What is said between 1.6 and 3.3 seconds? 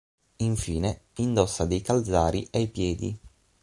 dei calzari ai piedi.